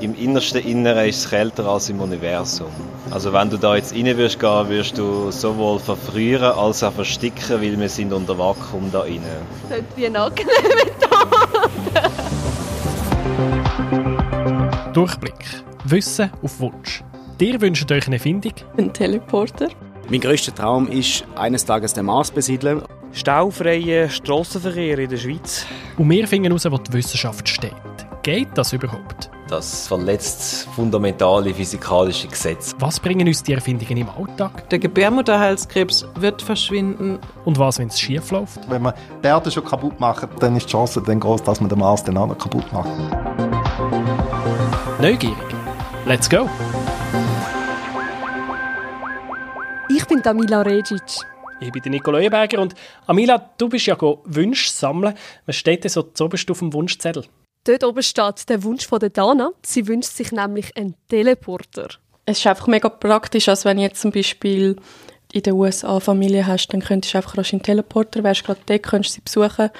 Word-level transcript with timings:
Im 0.00 0.14
innersten 0.16 0.62
Inneren 0.62 1.08
ist 1.08 1.24
es 1.24 1.30
kälter 1.30 1.66
als 1.66 1.88
im 1.88 2.00
Universum. 2.00 2.70
Also 3.10 3.32
wenn 3.32 3.50
du 3.50 3.56
da 3.56 3.76
jetzt 3.76 3.94
rein 3.94 4.16
wirst 4.16 4.40
gehen, 4.40 4.68
wirst 4.68 4.98
du 4.98 5.30
sowohl 5.30 5.78
verfrieren 5.78 6.52
als 6.52 6.82
auch 6.82 6.92
versticken, 6.92 7.60
weil 7.60 7.78
wir 7.78 7.88
sind 7.88 8.12
unter 8.12 8.36
Vakuum 8.38 8.90
da 8.90 9.00
rein. 9.00 9.20
Klingt 9.68 9.96
wie 9.96 10.06
angenehmer 10.06 10.98
Tag. 11.00 12.10
Durchblick. 14.92 15.62
Wissen 15.84 16.30
auf 16.42 16.60
Wunsch. 16.60 17.02
Dir 17.40 17.60
wünscht 17.60 17.90
euch 17.90 18.06
eine 18.06 18.16
Erfindung? 18.16 18.52
Ein 18.76 18.92
Teleporter. 18.92 19.68
Mein 20.08 20.20
grösster 20.20 20.54
Traum 20.54 20.88
ist, 20.88 21.24
eines 21.36 21.64
Tages 21.64 21.94
den 21.94 22.06
Mars 22.06 22.30
besiedeln. 22.30 22.82
Staufreie 23.12 24.08
Strassenverkehr 24.08 24.98
in 24.98 25.10
der 25.10 25.16
Schweiz. 25.18 25.66
Und 25.98 26.08
wir 26.08 26.26
finden 26.26 26.46
heraus, 26.46 26.70
wo 26.70 26.78
die 26.78 26.92
Wissenschaft 26.94 27.46
steht. 27.48 27.72
Geht 28.22 28.48
das 28.54 28.72
überhaupt? 28.72 29.30
Das 29.48 29.86
verletzt 29.86 30.66
fundamentale 30.74 31.52
physikalische 31.52 32.26
Gesetze. 32.26 32.74
Was 32.78 32.98
bringen 32.98 33.26
uns 33.28 33.42
die 33.42 33.52
Erfindungen 33.52 33.98
im 33.98 34.08
Alltag? 34.08 34.70
Der 34.70 34.78
Gebärmutterhalskrebs 34.78 36.06
wird 36.14 36.40
verschwinden. 36.40 37.18
Und 37.44 37.58
was, 37.58 37.78
wenn 37.78 37.88
es 37.88 38.00
schief 38.00 38.30
läuft? 38.30 38.60
Wenn 38.70 38.80
man 38.80 38.94
die 39.22 39.26
Erde 39.26 39.50
schon 39.50 39.64
kaputt 39.64 40.00
macht, 40.00 40.26
dann 40.40 40.56
ist 40.56 40.68
die 40.68 40.70
Chance 40.70 41.02
dann 41.04 41.20
groß, 41.20 41.42
dass 41.42 41.60
man 41.60 41.68
den 41.68 41.80
Mars 41.80 42.02
dann 42.02 42.16
auch 42.16 42.28
noch 42.28 42.38
kaputt 42.38 42.72
macht. 42.72 42.88
Neugierig. 45.00 45.36
Let's 46.06 46.30
go! 46.30 46.48
Ich 49.90 50.06
bin 50.06 50.22
Damila 50.22 50.62
Regic. 50.62 51.31
Ich 51.62 51.70
bin 51.70 51.80
der 51.82 51.90
Nico 51.90 52.10
Leuenberger 52.10 52.60
und 52.60 52.74
Amila, 53.06 53.50
du 53.56 53.68
bist 53.68 53.86
ja 53.86 53.96
Wunsch 54.00 54.68
sammeln. 54.68 55.14
Was 55.46 55.54
steht 55.54 55.84
denn 55.84 55.90
so 55.90 56.02
zuoberst 56.02 56.50
auf 56.50 56.58
dem 56.58 56.72
Wunschzettel? 56.72 57.24
Dort 57.64 57.84
oben 57.84 58.02
steht 58.02 58.48
der 58.48 58.64
Wunsch 58.64 58.84
von 58.84 58.98
der 58.98 59.10
Dana. 59.10 59.52
Sie 59.64 59.86
wünscht 59.86 60.10
sich 60.10 60.32
nämlich 60.32 60.76
einen 60.76 60.96
Teleporter. 61.08 61.88
Es 62.26 62.38
ist 62.38 62.46
einfach 62.48 62.66
mega 62.66 62.88
praktisch, 62.88 63.48
als 63.48 63.64
wenn 63.64 63.76
du 63.76 63.84
jetzt 63.84 64.00
zum 64.00 64.10
Beispiel 64.10 64.76
in 65.32 65.42
den 65.42 65.54
USA 65.54 66.00
Familie 66.00 66.46
hast, 66.46 66.68
dann 66.68 66.82
könntest 66.82 67.14
du 67.14 67.18
einfach 67.18 67.38
rasch 67.38 67.52
in 67.52 67.60
den 67.60 67.64
Teleporter, 67.64 68.24
wärst 68.24 68.44
gerade 68.44 68.60
dort, 68.66 68.82
könntest 68.82 69.14
sie 69.14 69.20
besuchen. 69.20 69.70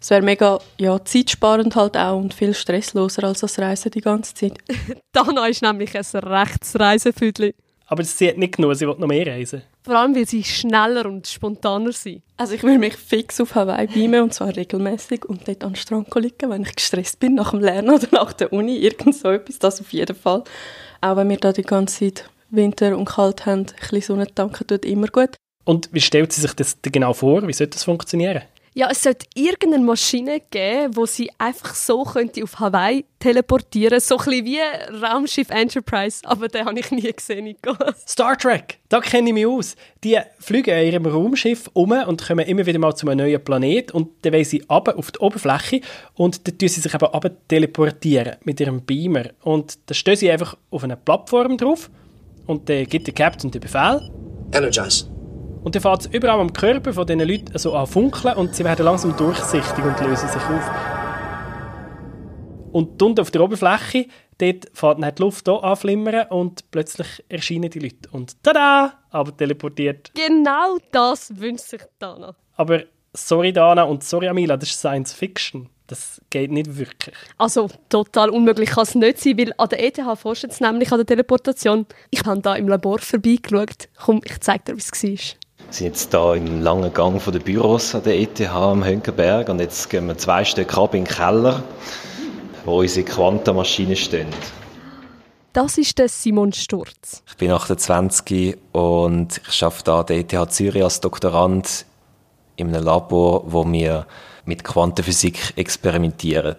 Es 0.00 0.10
wäre 0.10 0.22
mega 0.22 0.60
ja, 0.78 1.04
zeitsparend 1.04 1.74
halt 1.74 1.96
auch 1.96 2.18
und 2.18 2.34
viel 2.34 2.54
stressloser 2.54 3.24
als 3.24 3.40
das 3.40 3.58
Reisen 3.58 3.90
die 3.90 4.00
ganze 4.00 4.34
Zeit. 4.34 4.54
Dana 5.12 5.46
ist 5.46 5.62
nämlich 5.62 5.96
ein 5.96 6.18
rechtes 6.20 6.78
Reisefüdli. 6.78 7.54
Aber 7.92 8.04
sie 8.04 8.26
hat 8.26 8.38
nicht 8.38 8.56
genug, 8.56 8.74
sie 8.74 8.88
will 8.88 8.94
noch 8.96 9.06
mehr 9.06 9.26
reisen. 9.26 9.60
Vor 9.82 9.96
allem, 9.96 10.16
weil 10.16 10.26
sie 10.26 10.42
schneller 10.42 11.04
und 11.04 11.26
spontaner 11.26 11.92
sind. 11.92 12.22
Also 12.38 12.54
ich 12.54 12.62
will 12.62 12.78
mich 12.78 12.96
fix 12.96 13.38
auf 13.38 13.54
Hawaii 13.54 13.86
beamen, 13.86 14.22
und 14.22 14.32
zwar 14.32 14.56
regelmäßig 14.56 15.26
und 15.26 15.46
dort 15.46 15.62
an 15.62 15.72
den 15.72 15.76
Strand 15.76 16.08
liegen, 16.14 16.48
wenn 16.48 16.62
ich 16.62 16.74
gestresst 16.74 17.20
bin 17.20 17.34
nach 17.34 17.50
dem 17.50 17.60
Lernen 17.60 17.90
oder 17.90 18.08
nach 18.10 18.32
der 18.32 18.50
Uni, 18.50 18.78
irgend 18.78 19.14
so 19.14 19.28
etwas, 19.28 19.58
das 19.58 19.82
auf 19.82 19.92
jeden 19.92 20.16
Fall. 20.16 20.42
Auch 21.02 21.16
wenn 21.16 21.28
wir 21.28 21.36
da 21.36 21.52
die 21.52 21.60
ganze 21.60 22.14
Zeit 22.14 22.30
Winter 22.48 22.96
und 22.96 23.04
kalt 23.04 23.44
haben, 23.44 23.66
ein 23.66 23.74
bisschen 23.90 24.00
Sonne 24.00 24.26
tanken 24.26 24.66
tut 24.66 24.86
immer 24.86 25.08
gut. 25.08 25.36
Und 25.66 25.90
wie 25.92 26.00
stellt 26.00 26.32
sie 26.32 26.40
sich 26.40 26.54
das 26.54 26.78
genau 26.80 27.12
vor? 27.12 27.46
Wie 27.46 27.52
sollte 27.52 27.74
das 27.74 27.84
funktionieren? 27.84 28.40
Ja, 28.74 28.88
es 28.90 29.02
sollte 29.02 29.26
irgendeine 29.34 29.84
Maschine 29.84 30.40
geben, 30.50 30.96
wo 30.96 31.04
sie 31.04 31.30
einfach 31.36 31.74
so 31.74 32.04
könnte 32.04 32.42
auf 32.42 32.58
Hawaii 32.58 33.04
teleportieren 33.18 34.00
So 34.00 34.16
ein 34.16 34.24
bisschen 34.24 34.44
wie 34.46 35.04
Raumschiff 35.04 35.50
Enterprise. 35.50 36.20
Aber 36.24 36.48
den 36.48 36.64
habe 36.64 36.80
ich 36.80 36.90
nie 36.90 37.12
gesehen, 37.12 37.44
Nico. 37.44 37.76
Star 38.08 38.36
Trek, 38.36 38.78
da 38.88 39.00
kenne 39.00 39.28
ich 39.28 39.34
mich 39.34 39.46
aus. 39.46 39.76
Die 40.02 40.18
fliegen 40.38 40.74
in 40.78 40.86
ihrem 40.86 41.06
Raumschiff 41.06 41.68
um 41.74 41.92
und 41.92 42.26
kommen 42.26 42.46
immer 42.46 42.64
wieder 42.64 42.78
mal 42.78 42.94
zu 42.94 43.06
einem 43.06 43.26
neuen 43.26 43.44
Planet. 43.44 43.92
Und 43.92 44.08
dann 44.22 44.32
wollen 44.32 44.44
sie 44.44 44.64
runter 44.70 44.96
auf 44.96 45.10
die 45.10 45.18
Oberfläche 45.18 45.82
und 46.14 46.48
dann 46.48 46.56
tun 46.56 46.68
sie 46.68 46.80
sich 46.80 46.94
eben 46.94 47.04
runter 47.04 47.30
teleportieren 47.48 48.36
mit 48.44 48.58
ihrem 48.58 48.80
Beamer. 48.80 49.24
Und 49.42 49.78
dann 49.84 49.94
stehen 49.94 50.16
sie 50.16 50.30
einfach 50.30 50.56
auf 50.70 50.82
einer 50.82 50.96
Plattform 50.96 51.58
drauf 51.58 51.90
und 52.46 52.70
dann 52.70 52.86
gibt 52.86 53.06
der 53.06 53.14
Captain 53.14 53.50
den 53.50 53.60
Befehl. 53.60 54.00
Energize. 54.54 55.10
Und 55.62 55.74
dann 55.74 55.82
fängt 55.82 56.00
es 56.00 56.06
überall 56.06 56.40
am 56.40 56.52
Körper 56.52 56.92
von 56.92 57.06
diesen 57.06 57.20
Leuten 57.20 57.56
so 57.58 57.74
an 57.74 57.86
funkeln 57.86 58.36
und 58.36 58.54
sie 58.54 58.64
werden 58.64 58.84
langsam 58.84 59.16
durchsichtig 59.16 59.84
und 59.84 60.00
lösen 60.00 60.28
sich 60.28 60.42
auf. 60.42 60.70
Und 62.72 63.00
unten 63.00 63.20
auf 63.20 63.30
der 63.30 63.42
Oberfläche, 63.42 64.06
dort 64.38 64.66
fängt 64.72 65.02
dann 65.02 65.14
die 65.14 65.22
Luft 65.22 65.46
hier 65.46 65.62
an 65.62 65.76
flimmern 65.76 66.26
und 66.30 66.70
plötzlich 66.70 67.06
erscheinen 67.28 67.70
die 67.70 67.78
Leute. 67.78 68.08
Und 68.10 68.42
tada! 68.42 68.94
Aber 69.10 69.36
teleportiert. 69.36 70.10
Genau 70.14 70.78
das 70.90 71.38
wünscht 71.38 71.66
sich 71.66 71.82
Dana. 71.98 72.34
Aber 72.56 72.82
sorry 73.12 73.52
Dana 73.52 73.82
und 73.84 74.02
sorry 74.02 74.28
Amila, 74.28 74.56
das 74.56 74.70
ist 74.70 74.78
Science 74.78 75.12
Fiction. 75.12 75.68
Das 75.86 76.22
geht 76.30 76.50
nicht 76.50 76.78
wirklich. 76.78 77.14
Also 77.36 77.68
total 77.90 78.30
unmöglich 78.30 78.70
kann 78.70 78.84
es 78.84 78.94
nicht 78.94 79.18
sein, 79.18 79.36
weil 79.36 79.52
an 79.58 79.68
der 79.68 79.84
ETH 79.84 80.00
forscht 80.18 80.44
es 80.44 80.60
nämlich 80.60 80.90
an 80.90 80.98
der 80.98 81.06
Teleportation. 81.06 81.86
Ich 82.10 82.24
habe 82.24 82.40
da 82.40 82.54
im 82.56 82.68
Labor 82.68 82.98
vorbeigeschaut. 82.98 83.88
Komm, 84.02 84.22
ich 84.24 84.40
zeige 84.40 84.64
dir, 84.64 84.76
wie 84.76 84.78
es 84.78 84.90
war. 84.90 85.38
Wir 85.66 85.72
sind 85.72 85.86
jetzt 85.86 86.10
hier 86.10 86.34
im 86.34 86.60
langen 86.60 86.92
Gang 86.92 87.20
von 87.20 87.32
den 87.32 87.42
Büros 87.42 87.94
an 87.94 88.02
der 88.02 88.18
ETH 88.18 88.40
am 88.48 88.84
Hönkenberg 88.84 89.48
und 89.48 89.60
jetzt 89.60 89.88
gehen 89.88 90.06
wir 90.06 90.18
zwei 90.18 90.44
Stück 90.44 90.76
ab 90.76 90.94
in 90.94 91.04
den 91.04 91.14
Keller, 91.14 91.62
wo 92.64 92.80
unsere 92.80 93.06
Quantenmaschinen 93.06 93.96
stehen. 93.96 94.28
Das 95.52 95.76
ist 95.76 95.98
der 95.98 96.08
Simon 96.08 96.52
Sturz. 96.52 97.22
Ich 97.28 97.36
bin 97.36 97.50
28 97.50 98.56
und 98.72 99.40
ich 99.48 99.62
arbeite 99.62 99.92
hier 99.92 99.98
an 99.98 100.06
der 100.28 100.40
ETH 100.42 100.52
Zürich 100.52 100.82
als 100.82 101.00
Doktorand 101.00 101.84
in 102.56 102.68
einem 102.68 102.84
Labor, 102.84 103.44
wo 103.46 103.70
wir 103.70 104.06
mit 104.44 104.64
Quantenphysik 104.64 105.54
experimentieren. 105.56 106.56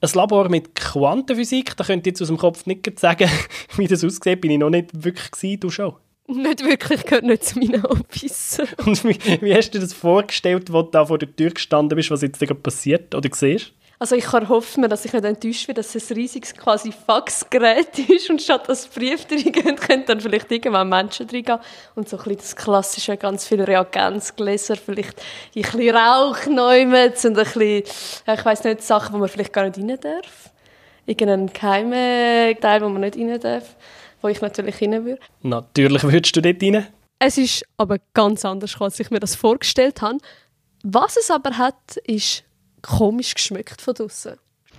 Ein 0.00 0.10
Labor 0.14 0.48
mit 0.48 0.74
Quantenphysik, 0.74 1.76
da 1.76 1.84
könnt 1.84 2.06
ihr 2.06 2.12
jetzt 2.12 2.22
aus 2.22 2.28
dem 2.28 2.38
Kopf 2.38 2.66
nicht 2.66 2.98
sagen, 2.98 3.28
wie 3.76 3.86
das 3.86 4.04
aussieht, 4.04 4.40
bin 4.40 4.50
ich 4.50 4.58
noch 4.58 4.70
nicht 4.70 4.90
wirklich 4.92 5.30
gewesen, 5.30 5.60
du 5.60 5.70
schon. 5.70 5.94
Nicht 6.30 6.64
wirklich, 6.64 7.04
gehört 7.04 7.24
nicht 7.24 7.44
zu 7.44 7.58
meinen 7.58 7.82
Hobbys. 7.82 8.60
Und 8.86 9.02
wie, 9.04 9.18
wie, 9.40 9.54
hast 9.54 9.70
du 9.70 9.78
dir 9.78 9.84
das 9.84 9.92
vorgestellt, 9.92 10.72
wo 10.72 10.82
du 10.82 10.90
da 10.90 11.04
vor 11.04 11.18
der 11.18 11.34
Tür 11.34 11.50
gestanden 11.50 11.96
bist, 11.96 12.10
was 12.10 12.22
jetzt 12.22 12.38
gerade 12.38 12.54
passiert 12.54 13.14
oder 13.14 13.28
siehst? 13.32 13.72
Also 13.98 14.16
ich 14.16 14.24
kann 14.24 14.48
hoffen, 14.48 14.88
dass 14.88 15.04
ich 15.04 15.12
nicht 15.12 15.24
enttäuscht 15.24 15.66
bin, 15.66 15.74
dass 15.74 15.94
es 15.94 16.10
ein 16.10 16.14
riesiges 16.14 16.54
quasi 16.54 16.90
Faxgerät 16.90 17.98
ist 18.08 18.30
und 18.30 18.40
statt 18.40 18.66
dass 18.66 18.86
Brief 18.86 19.26
drin 19.26 19.52
können 19.52 20.04
dann 20.06 20.20
vielleicht 20.20 20.50
irgendwann 20.50 20.88
Menschen 20.88 21.26
drin 21.26 21.44
gehen 21.44 21.58
und 21.96 22.08
so 22.08 22.16
ein 22.16 22.22
bisschen 22.22 22.38
das 22.38 22.56
klassische, 22.56 23.16
ganz 23.18 23.46
viele 23.46 23.68
Reagenzgläser, 23.68 24.76
vielleicht 24.76 25.20
ein 25.54 25.62
bisschen 25.62 25.94
Rauch 25.94 26.46
nehmen 26.46 27.12
und 27.12 27.26
ein 27.26 27.32
bisschen, 27.34 27.82
ich 27.82 28.44
weiß 28.44 28.64
nicht, 28.64 28.82
Sachen, 28.82 29.14
wo 29.14 29.18
man 29.18 29.28
vielleicht 29.28 29.52
gar 29.52 29.64
nicht 29.64 29.76
rein 29.78 29.98
darf. 30.00 30.50
Irgendeinen 31.04 31.52
geheimen 31.52 32.58
Teil, 32.58 32.80
wo 32.80 32.88
man 32.88 33.02
nicht 33.02 33.18
rein 33.18 33.38
darf 33.38 33.76
wo 34.20 34.28
ich 34.28 34.40
natürlich 34.40 34.80
rein 34.80 35.04
würde. 35.04 35.20
Natürlich 35.42 36.02
würdest 36.02 36.36
du 36.36 36.40
dort 36.42 36.62
rein. 36.62 36.86
Es 37.18 37.36
ist 37.36 37.64
aber 37.76 37.98
ganz 38.14 38.44
anders, 38.44 38.80
als 38.80 38.98
ich 38.98 39.10
mir 39.10 39.20
das 39.20 39.34
vorgestellt 39.34 40.00
habe. 40.00 40.18
Was 40.82 41.16
es 41.16 41.30
aber 41.30 41.58
hat, 41.58 41.98
ist 42.04 42.44
komisch 42.82 43.34
geschmeckt 43.34 43.82
von 43.82 43.94
draußen. 43.94 44.36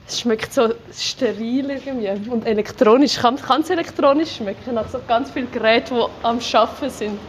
Es 0.08 0.22
schmeckt 0.22 0.52
so 0.52 0.74
steril 0.92 1.70
irgendwie 1.70 2.30
und 2.30 2.46
elektronisch. 2.46 3.18
Kann 3.18 3.36
es 3.36 3.70
elektronisch 3.70 4.38
schmecken, 4.38 4.74
nach 4.74 4.90
so 4.90 5.00
ganz 5.08 5.30
vielen 5.32 5.52
Geräten, 5.52 5.96
die 5.96 6.26
am 6.26 6.40
Arbeiten 6.54 6.90
sind. 6.90 7.20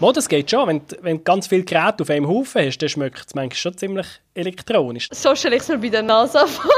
Mo, 0.00 0.12
das 0.12 0.28
geht 0.28 0.48
schon. 0.50 0.68
Wenn, 0.68 0.82
wenn 1.00 1.16
du 1.16 1.22
ganz 1.24 1.48
viele 1.48 1.64
Geräte 1.64 2.02
auf 2.02 2.10
einem 2.10 2.28
Haufen 2.28 2.64
hast, 2.64 2.78
dann 2.78 2.88
schmeckt 2.88 3.26
es 3.26 3.34
manchmal 3.34 3.56
schon 3.56 3.76
ziemlich 3.76 4.06
elektronisch. 4.34 5.08
So 5.10 5.34
stelle 5.34 5.56
ich 5.56 5.62
es 5.62 5.68
mir 5.68 5.78
bei 5.78 5.88
der 5.88 6.02
NASA 6.02 6.46
vor. 6.46 6.70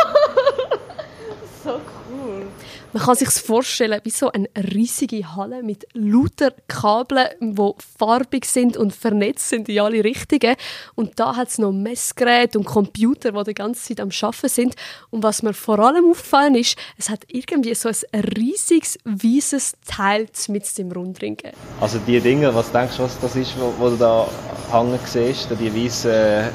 Man 2.92 3.04
kann 3.04 3.14
sich 3.14 3.28
vorstellen 3.28 4.00
wie 4.02 4.10
so 4.10 4.32
eine 4.32 4.48
riesige 4.56 5.36
Halle 5.36 5.62
mit 5.62 5.86
lauter 5.92 6.52
Kabeln, 6.66 7.28
die 7.40 7.72
farbig 7.98 8.44
sind 8.44 8.76
und 8.76 8.92
vernetzt 8.92 9.48
sind 9.48 9.68
in 9.68 9.78
alle 9.78 10.02
Richtungen. 10.02 10.56
Und 10.96 11.20
da 11.20 11.36
hat 11.36 11.48
es 11.48 11.58
noch 11.58 11.70
Messgeräte 11.70 12.58
und 12.58 12.64
Computer, 12.64 13.30
die 13.30 13.44
die 13.44 13.54
ganze 13.54 13.80
Zeit 13.88 14.00
am 14.00 14.10
Arbeiten 14.10 14.48
sind. 14.48 14.74
Und 15.10 15.22
was 15.22 15.44
mir 15.44 15.54
vor 15.54 15.78
allem 15.78 16.10
aufgefallen 16.10 16.56
ist, 16.56 16.76
es 16.98 17.10
hat 17.10 17.20
irgendwie 17.28 17.76
so 17.76 17.88
ein 17.88 18.20
riesiges, 18.36 18.98
weißes 19.04 19.74
Teil 19.86 20.26
mit 20.48 20.76
dem 20.76 20.90
Rundring. 20.90 21.36
Also 21.80 22.00
die 22.04 22.18
Dinge, 22.18 22.52
was 22.52 22.72
denkst 22.72 22.96
du, 22.96 23.04
was 23.04 23.20
das 23.20 23.36
ist, 23.36 23.54
wo, 23.56 23.72
wo 23.78 23.90
du 23.90 23.96
da 23.96 24.26
hängen 24.72 24.98
siehst, 25.04 25.48
die 25.60 25.72
weißen 25.72 26.48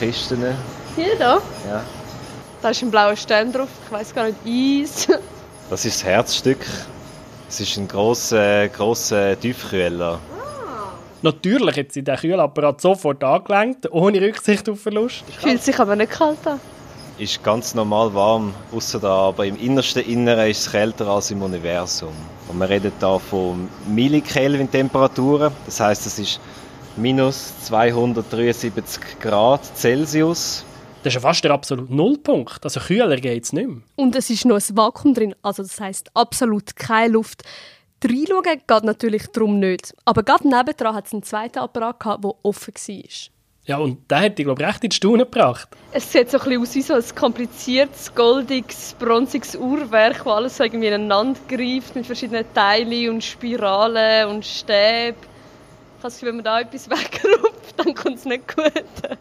Kisten? 0.00 0.44
Hier 0.96 1.16
da? 1.16 1.40
Ja. 1.68 1.84
Da 2.62 2.70
ist 2.70 2.82
ein 2.82 2.90
blauer 2.90 3.14
Stern 3.14 3.52
drauf, 3.52 3.68
ich 3.86 3.92
weiß 3.92 4.12
gar 4.12 4.26
nicht, 4.26 4.38
Eis. 4.44 5.06
Das 5.70 5.84
ist 5.84 5.96
das 5.96 6.04
Herzstück. 6.04 6.64
Es 7.46 7.60
ist 7.60 7.76
ein 7.76 7.88
grosser, 7.88 8.68
grosser 8.68 9.38
Tiefkühler. 9.38 10.18
Ah. 10.32 10.92
Natürlich 11.20 11.76
hat 11.76 11.92
sie 11.92 12.02
den 12.02 12.16
Kühlapparat 12.16 12.80
sofort 12.80 13.22
angelenkt, 13.22 13.90
ohne 13.92 14.20
Rücksicht 14.20 14.66
auf 14.70 14.80
Verlust. 14.80 15.24
Fühlt 15.38 15.62
sich 15.62 15.78
aber 15.78 15.94
nicht 15.94 16.12
kalt 16.12 16.46
an. 16.46 16.58
Ist 17.18 17.42
ganz 17.42 17.74
normal 17.74 18.14
warm, 18.14 18.54
außer 18.74 18.98
da, 18.98 19.28
aber 19.28 19.44
im 19.44 19.58
innersten 19.58 20.04
Inneren 20.04 20.48
ist 20.48 20.66
es 20.66 20.70
kälter 20.70 21.06
als 21.08 21.30
im 21.30 21.42
Universum. 21.42 22.14
Und 22.48 22.58
wir 22.58 22.68
reden 22.68 22.92
hier 22.98 23.18
von 23.18 23.68
Millikelvin-Temperaturen. 23.88 25.52
Das 25.66 25.80
heißt, 25.80 26.06
es 26.06 26.18
ist 26.18 26.40
minus 26.96 27.52
273 27.64 29.20
Grad 29.20 29.64
Celsius. 29.76 30.64
Das 31.08 31.14
ist 31.14 31.22
ja 31.22 31.28
fast 31.30 31.42
der 31.42 31.52
absolute 31.52 31.90
Nullpunkt. 31.90 32.62
Also 32.62 32.80
kühler 32.80 33.16
geht 33.16 33.42
es 33.42 33.54
nicht 33.54 33.66
mehr. 33.66 33.78
Und 33.96 34.14
es 34.14 34.28
ist 34.28 34.44
noch 34.44 34.56
ein 34.56 34.76
Vakuum 34.76 35.14
drin, 35.14 35.34
also 35.40 35.62
das 35.62 35.80
heißt 35.80 36.10
absolut 36.12 36.76
keine 36.76 37.14
Luft. 37.14 37.44
Reinschauen 38.04 38.42
geht 38.44 38.84
natürlich 38.84 39.26
darum 39.28 39.58
nicht. 39.58 39.94
Aber 40.04 40.22
gerade 40.22 40.46
nebendran 40.46 40.94
hat 40.94 41.06
es 41.06 41.14
einen 41.14 41.22
zweiten 41.22 41.60
Apparat, 41.60 41.98
gehabt, 41.98 42.24
der 42.24 42.34
offen 42.42 42.74
war. 42.74 43.04
Ja, 43.64 43.78
und 43.78 44.10
der 44.10 44.20
hat 44.20 44.36
dich, 44.36 44.44
glaube 44.44 44.60
ich, 44.60 44.68
recht 44.68 44.84
in 44.84 44.90
die 44.90 44.96
Staunen 44.96 45.20
gebracht. 45.20 45.70
Es 45.92 46.12
sieht 46.12 46.30
so 46.30 46.38
ein 46.40 46.44
bisschen 46.44 46.60
aus 46.62 46.74
wie 46.74 46.82
so 46.82 46.92
ein 46.92 47.14
kompliziertes, 47.18 48.14
goldiges, 48.14 48.94
bronziges 48.98 49.56
Uhrwerk, 49.56 50.18
das 50.18 50.26
alles 50.26 50.56
so 50.58 50.64
irgendwie 50.64 50.88
ineinander 50.88 51.40
greift 51.48 51.96
mit 51.96 52.04
verschiedenen 52.04 52.44
Teilen 52.52 53.08
und 53.08 53.24
Spiralen 53.24 54.28
und 54.28 54.44
Stäben. 54.44 55.16
Ich 55.16 55.24
habe 55.24 56.02
das 56.02 56.14
Gefühl, 56.16 56.28
wenn 56.28 56.36
man 56.36 56.44
da 56.44 56.60
etwas 56.60 56.90
wegrupft, 56.90 57.78
dann 57.78 57.94
kommt 57.94 58.18
es 58.18 58.26
nicht 58.26 58.54
gut. 58.54 59.18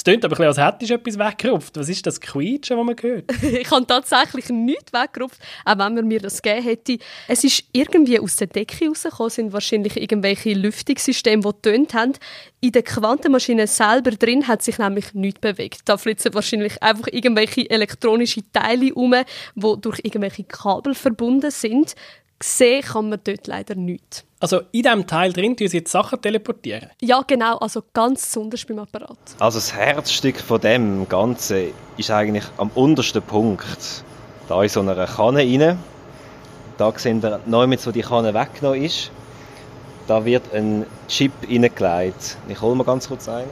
Es 0.00 0.04
klingt 0.04 0.24
aber 0.24 0.34
ein 0.34 0.48
bisschen, 0.48 0.64
als 0.64 0.74
hättest 0.74 0.90
du 0.90 0.94
etwas 0.94 1.18
weggerupft. 1.18 1.76
Was 1.76 1.90
ist 1.90 2.06
das 2.06 2.18
Quietschen, 2.18 2.78
das 2.78 2.86
man 2.86 2.96
hört? 2.98 3.24
ich 3.42 3.70
habe 3.70 3.86
tatsächlich 3.86 4.48
nichts 4.48 4.94
weggerupft, 4.94 5.38
auch 5.66 5.72
wenn 5.76 5.94
man 5.94 6.08
mir 6.08 6.20
das 6.20 6.40
gegeben 6.40 6.62
hätte. 6.62 6.98
Es 7.28 7.44
ist 7.44 7.64
irgendwie 7.72 8.18
aus 8.18 8.36
der 8.36 8.46
Decke 8.46 8.88
rausgekommen, 8.88 9.28
sind 9.28 9.52
wahrscheinlich 9.52 9.98
irgendwelche 9.98 10.54
Lüftungssysteme, 10.54 11.42
die 11.42 11.48
getönt 11.50 11.92
haben. 11.92 12.14
In 12.62 12.72
der 12.72 12.82
Quantenmaschine 12.82 13.66
selber 13.66 14.12
drin 14.12 14.48
hat 14.48 14.62
sich 14.62 14.78
nämlich 14.78 15.12
nichts 15.12 15.40
bewegt. 15.40 15.82
Da 15.84 15.98
flitzen 15.98 16.32
wahrscheinlich 16.32 16.82
einfach 16.82 17.08
irgendwelche 17.12 17.68
elektronischen 17.68 18.44
Teile 18.54 18.94
um, 18.94 19.14
die 19.54 19.80
durch 19.82 19.98
irgendwelche 20.02 20.44
Kabel 20.44 20.94
verbunden 20.94 21.50
sind. 21.50 21.94
Sehen 22.42 22.80
kann 22.80 23.10
man 23.10 23.20
dort 23.22 23.46
leider 23.46 23.74
nichts. 23.74 24.24
Also 24.42 24.62
in 24.72 24.82
diesem 24.82 25.06
Teil 25.06 25.34
drin 25.34 25.54
tun 25.54 25.68
sie 25.68 25.78
jetzt 25.78 25.92
Sachen 25.92 26.20
teleportieren? 26.20 26.88
Ja, 27.02 27.22
genau. 27.26 27.58
Also 27.58 27.82
ganz 27.92 28.24
besonders 28.24 28.64
beim 28.64 28.78
Apparat. 28.78 29.18
Also 29.38 29.58
das 29.58 29.74
Herzstück 29.74 30.40
von 30.40 30.60
dem 30.60 31.06
Ganzen 31.08 31.72
ist 31.98 32.10
eigentlich 32.10 32.44
am 32.56 32.70
untersten 32.74 33.20
Punkt. 33.20 34.02
Da 34.48 34.62
in 34.62 34.70
so 34.70 34.80
einer 34.80 35.06
Kanne 35.06 35.40
rein. 35.40 35.78
Da 36.78 36.92
sehen 36.96 37.22
wir 37.22 37.40
neu 37.44 37.66
mit 37.66 37.80
so 37.82 37.92
die 37.92 38.00
Kanne 38.00 38.32
weggenommen 38.32 38.82
ist. 38.82 39.10
Da 40.08 40.24
wird 40.24 40.54
ein 40.54 40.86
Chip 41.06 41.32
reingelegt. 41.46 42.38
Ich 42.48 42.60
hole 42.62 42.74
mal 42.74 42.84
ganz 42.84 43.08
kurz 43.08 43.28
ein. 43.28 43.44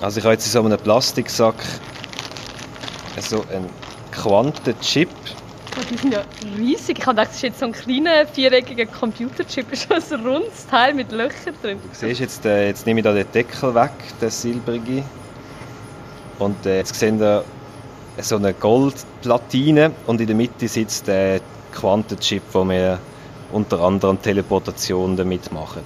Also 0.00 0.18
ich 0.18 0.24
habe 0.24 0.32
jetzt 0.32 0.46
in 0.46 0.52
so 0.52 0.64
einem 0.64 0.78
Plastiksack 0.78 1.62
so 3.20 3.44
einen 3.52 3.68
Quantenchip. 4.12 5.10
Oh, 5.10 5.39
die 5.90 5.96
sind 5.96 6.12
ja 6.12 6.22
riesig. 6.56 6.98
Ich 6.98 7.04
gedacht, 7.04 7.28
das 7.28 7.36
ist 7.36 7.42
jetzt 7.42 7.58
so 7.60 7.66
ein 7.66 7.72
kleiner 7.72 8.26
viereckiger 8.26 8.86
Computerchip. 8.86 9.66
Das 9.88 10.04
ist 10.04 10.12
ein 10.12 10.26
rundes 10.26 10.66
Teil 10.66 10.94
mit 10.94 11.12
Löchern 11.12 11.54
drin. 11.62 11.78
Du 11.82 11.88
siehst, 11.92 12.20
jetzt, 12.20 12.44
äh, 12.44 12.68
jetzt 12.68 12.86
nehme 12.86 13.00
ich 13.00 13.04
da 13.04 13.12
den 13.12 13.30
Deckel 13.32 13.74
weg, 13.74 13.92
den 14.20 14.30
silbrigen. 14.30 15.04
Und 16.38 16.64
äh, 16.66 16.78
jetzt 16.78 16.94
sehen 16.94 17.20
wir 17.20 17.44
so 18.18 18.36
eine 18.36 18.54
Goldplatine 18.54 19.92
und 20.06 20.20
in 20.20 20.26
der 20.26 20.36
Mitte 20.36 20.68
sitzt 20.68 21.06
der 21.06 21.40
Quantenchip, 21.72 22.42
wo 22.52 22.64
wir 22.64 22.98
unter 23.52 23.80
anderem 23.80 24.20
Teleportation 24.20 25.16
damit 25.16 25.52
machen. 25.52 25.82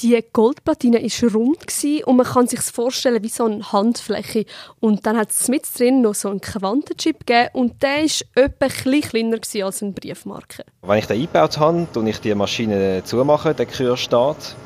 Die 0.00 0.24
Goldplatine 0.32 1.00
war 1.00 1.32
rund 1.32 1.66
und 2.06 2.16
man 2.16 2.26
kann 2.26 2.46
sich 2.46 2.60
vorstellen 2.60 3.22
wie 3.22 3.28
so 3.28 3.44
eine 3.44 3.72
Handfläche. 3.72 4.46
Und 4.80 5.06
dann 5.06 5.16
hat 5.16 5.30
es 5.30 5.48
mit 5.48 5.62
drin 5.78 6.00
noch 6.00 6.14
so 6.14 6.28
einen 6.28 6.40
Quantenchip 6.40 7.26
gegeben 7.26 7.50
und 7.52 7.82
der 7.82 8.04
war 8.04 8.44
etwa 8.44 8.66
ein 8.66 9.00
kleiner 9.00 9.64
als 9.64 9.82
ein 9.82 9.94
Briefmarke. 9.94 10.64
Wenn 10.82 10.98
ich 10.98 11.06
den 11.06 11.20
eingebaut 11.20 11.58
habe, 11.58 11.86
tue 11.92 12.08
ich 12.08 12.20
die 12.20 12.34
Maschine 12.34 13.02
zumachen, 13.04 13.54
der 13.54 13.66
Kühl 13.66 13.96
steht. 13.96 14.56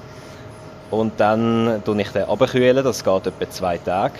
Und 0.91 1.19
dann 1.19 1.83
tue 1.85 2.01
ich 2.01 2.09
den 2.11 2.25
abkühlen, 2.25 2.85
das 2.85 3.03
geht 3.05 3.27
etwa 3.27 3.51
zwei 3.51 3.79
Tage. 3.79 4.15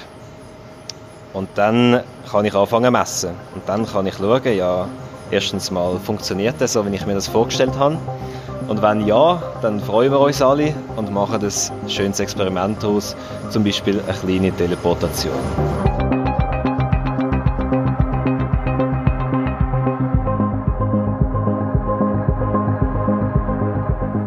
Und 1.33 1.49
dann 1.55 2.03
kann 2.31 2.45
ich 2.45 2.55
anfangen 2.55 2.87
zu 2.87 2.91
messen. 2.91 3.31
Und 3.55 3.69
dann 3.69 3.87
kann 3.87 4.07
ich 4.07 4.15
schauen, 4.15 4.57
ja, 4.57 4.89
erstens 5.31 5.71
mal 5.71 5.99
funktioniert 5.99 6.57
das 6.59 6.73
so, 6.73 6.85
wie 6.85 6.95
ich 6.95 7.07
mir 7.07 7.15
das 7.15 7.29
vorgestellt 7.29 7.79
habe. 7.79 7.99
Und 8.69 8.83
wenn 8.83 9.07
ja, 9.07 9.41
dann 9.63 9.79
freuen 9.81 10.11
wir 10.11 10.21
uns 10.21 10.43
alle 10.43 10.75
und 10.97 11.13
machen 11.13 11.41
ein 11.41 11.89
schönes 11.89 12.19
Experiment 12.19 12.83
daraus, 12.83 13.15
zum 13.51 13.63
Beispiel 13.63 14.01
eine 14.01 14.19
kleine 14.19 14.53
Teleportation. 14.53 15.33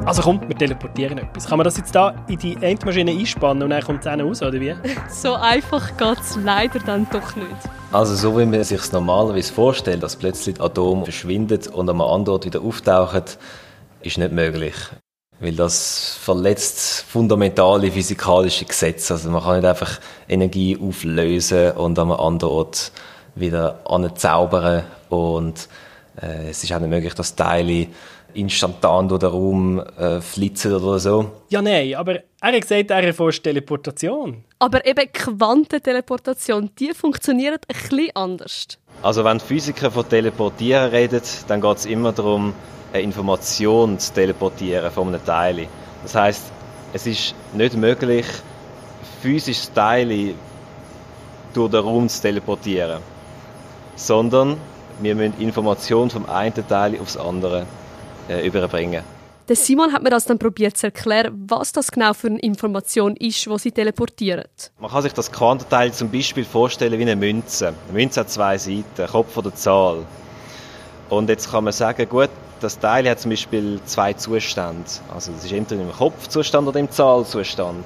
Also 0.06 0.24
kommt, 0.24 0.48
wir 0.48 0.58
teleportieren 0.58 1.20
etwas. 1.20 1.46
Kann 1.46 1.58
man 1.60 1.66
das 1.66 1.78
jetzt 1.78 1.94
da 1.94 2.16
in 2.28 2.40
die 2.40 2.58
Endmaschine 2.62 3.12
einspannen 3.12 3.62
und 3.62 3.70
dann 3.70 3.84
kommt 3.84 4.04
es 4.04 4.08
raus, 4.08 4.42
oder 4.42 4.60
wie? 4.60 4.74
so 5.10 5.34
einfach 5.34 5.96
geht 5.98 6.20
es 6.20 6.36
leider 6.44 6.80
dann 6.80 7.06
doch 7.12 7.36
nicht. 7.36 7.48
Also 7.92 8.16
so 8.16 8.40
wie 8.40 8.46
man 8.46 8.64
sich 8.64 8.92
normalerweise 8.92 9.54
vorstellt, 9.54 10.02
dass 10.02 10.16
plötzlich 10.16 10.60
Atome 10.60 11.04
verschwindet 11.04 11.68
und 11.68 11.90
an 11.90 12.02
einem 12.02 12.10
anderen 12.10 12.36
Ort 12.36 12.46
wieder 12.46 12.62
auftauchen, 12.62 13.24
ist 14.02 14.18
nicht 14.18 14.32
möglich. 14.32 14.76
Weil 15.40 15.56
das 15.56 16.18
verletzt 16.22 17.06
fundamentale 17.08 17.92
physikalische 17.92 18.66
Gesetze. 18.66 19.14
Also 19.14 19.30
man 19.30 19.42
kann 19.42 19.56
nicht 19.58 19.66
einfach 19.66 20.00
Energie 20.28 20.78
auflösen 20.78 21.72
und 21.72 21.98
an 21.98 22.12
einem 22.12 22.20
anderen 22.20 22.54
Ort 22.54 22.92
wieder 23.36 23.80
anzaubern. 23.86 24.84
Und 25.08 25.70
äh, 26.22 26.50
es 26.50 26.64
ist 26.64 26.74
auch 26.74 26.80
nicht 26.80 26.90
möglich, 26.90 27.14
dass 27.14 27.36
Teile 27.36 27.88
instantan 28.34 29.08
durch 29.08 29.22
den 29.22 29.30
Raum 29.30 29.80
äh, 29.80 30.22
flitzen 30.22 30.74
oder 30.74 31.00
so. 31.00 31.32
Ja, 31.50 31.62
nein, 31.62 31.96
aber 31.96 32.20
er 32.42 32.54
hat 32.54 32.62
gesagt, 32.62 32.92
er 32.92 33.04
erforscht 33.04 33.44
Teleportation. 33.44 34.44
Aber 34.60 34.86
eben 34.86 35.12
Quantenteleportation, 35.12 36.70
die 36.78 36.94
funktioniert 36.94 37.64
ein 37.68 37.90
bisschen 37.90 38.16
anders. 38.16 38.68
Also 39.02 39.24
wenn 39.24 39.40
Physiker 39.40 39.90
von 39.90 40.08
Teleportieren 40.08 40.90
reden, 40.90 41.22
dann 41.48 41.62
geht 41.62 41.78
es 41.78 41.86
immer 41.86 42.12
darum, 42.12 42.54
eine 42.94 43.04
Information 43.04 44.00
zu 44.00 44.14
teleportieren 44.14 44.92
von 44.92 45.10
einem 45.10 45.24
Teil. 45.24 45.68
Das 46.04 46.16
heißt, 46.16 46.44
es 46.94 47.08
ist 47.08 47.36
nicht 47.54 47.76
möglich, 47.76 48.26
physisches 49.22 49.72
Teil 49.74 50.34
durch 51.54 51.72
den 51.72 51.80
Raum 51.80 52.10
zu 52.10 52.22
teleportieren, 52.22 53.02
sondern 53.96 54.58
wir 55.02 55.16
müssen 55.16 55.40
Informationen 55.40 56.10
vom 56.10 56.28
einen 56.28 56.68
Teil 56.68 57.00
aufs 57.00 57.18
andere 57.18 57.66
äh, 58.28 58.46
überbringen. 58.46 59.04
Der 59.48 59.56
Simon 59.56 59.92
hat 59.94 60.04
mir 60.04 60.12
das 60.12 60.26
dann 60.26 60.38
probiert 60.38 60.78
zu 60.78 60.88
erklären, 60.88 61.46
was 61.48 61.72
das 61.72 61.92
genau 61.92 62.14
für 62.14 62.28
eine 62.28 62.38
Information 62.38 63.16
ist, 63.16 63.48
die 63.48 63.58
sie 63.58 63.72
teleportieren. 63.72 64.46
Man 64.80 64.92
kann 64.92 65.02
sich 65.02 65.14
das 65.14 65.32
Quantenteil 65.32 65.92
zum 65.92 66.12
Beispiel 66.12 66.46
vorstellen 66.46 67.00
wie 67.00 67.02
eine 67.02 67.16
Münze. 67.16 67.70
Eine 67.70 67.94
Münze 67.94 68.20
hat 68.20 68.30
zwei 68.30 68.60
Seiten, 68.60 69.08
Kopf 69.12 69.36
oder 69.38 69.54
Zahl. 69.56 70.06
Und 71.10 71.30
jetzt 71.30 71.50
kann 71.50 71.64
man 71.64 71.74
sagen, 71.74 72.08
gut, 72.08 72.30
das 72.60 72.80
Teil 72.80 73.10
hat 73.10 73.20
zum 73.20 73.32
Beispiel 73.32 73.80
zwei 73.86 74.14
Zustände. 74.14 74.90
Also 75.14 75.32
das 75.32 75.46
ist 75.46 75.52
entweder 75.52 75.82
im 75.82 75.92
Kopfzustand 75.92 76.68
oder 76.68 76.80
im 76.80 76.92
Zahlzustand. 76.92 77.84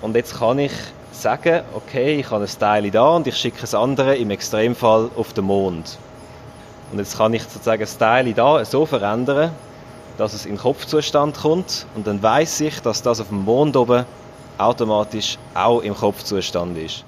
Und 0.00 0.16
jetzt 0.16 0.38
kann 0.38 0.58
ich 0.58 0.72
sagen, 1.12 1.62
okay, 1.74 2.20
ich 2.20 2.30
habe 2.30 2.44
ein 2.44 2.58
Teil 2.58 2.90
da 2.90 3.16
und 3.16 3.26
ich 3.26 3.36
schicke 3.36 3.60
das 3.60 3.74
andere 3.74 4.16
im 4.16 4.30
Extremfall 4.30 5.10
auf 5.16 5.32
den 5.32 5.44
Mond. 5.44 5.98
Und 6.90 6.98
jetzt 6.98 7.18
kann 7.18 7.34
ich 7.34 7.42
sozusagen 7.42 7.80
das 7.80 7.98
Teil 7.98 8.32
da 8.32 8.64
so 8.64 8.86
verändern, 8.86 9.52
dass 10.18 10.32
es 10.32 10.44
in 10.44 10.52
den 10.52 10.60
Kopfzustand 10.60 11.36
kommt 11.38 11.86
und 11.94 12.06
dann 12.06 12.22
weiß 12.22 12.60
ich, 12.60 12.80
dass 12.80 13.02
das 13.02 13.20
auf 13.20 13.28
dem 13.28 13.44
Mond 13.44 13.76
oben 13.76 14.04
automatisch 14.58 15.38
auch 15.54 15.80
im 15.80 15.94
Kopfzustand 15.94 16.76
ist. 16.76 17.04